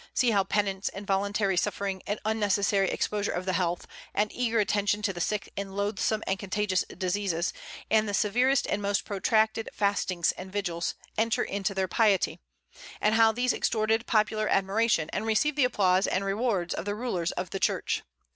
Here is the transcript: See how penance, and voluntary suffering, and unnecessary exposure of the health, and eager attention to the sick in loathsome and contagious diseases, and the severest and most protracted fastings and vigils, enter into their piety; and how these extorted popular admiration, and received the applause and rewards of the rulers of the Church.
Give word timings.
See 0.15 0.31
how 0.31 0.43
penance, 0.45 0.89
and 0.89 1.05
voluntary 1.05 1.55
suffering, 1.55 2.01
and 2.07 2.19
unnecessary 2.25 2.89
exposure 2.89 3.31
of 3.33 3.45
the 3.45 3.53
health, 3.53 3.85
and 4.15 4.31
eager 4.33 4.59
attention 4.59 5.03
to 5.03 5.13
the 5.13 5.21
sick 5.21 5.53
in 5.55 5.73
loathsome 5.75 6.23
and 6.25 6.39
contagious 6.39 6.83
diseases, 6.97 7.53
and 7.91 8.09
the 8.09 8.15
severest 8.15 8.65
and 8.67 8.81
most 8.81 9.05
protracted 9.05 9.69
fastings 9.71 10.31
and 10.31 10.51
vigils, 10.51 10.95
enter 11.19 11.43
into 11.43 11.75
their 11.75 11.87
piety; 11.87 12.39
and 12.99 13.13
how 13.13 13.31
these 13.31 13.53
extorted 13.53 14.07
popular 14.07 14.47
admiration, 14.49 15.07
and 15.13 15.27
received 15.27 15.55
the 15.55 15.65
applause 15.65 16.07
and 16.07 16.25
rewards 16.25 16.73
of 16.73 16.85
the 16.85 16.95
rulers 16.95 17.31
of 17.33 17.51
the 17.51 17.59
Church. 17.59 18.01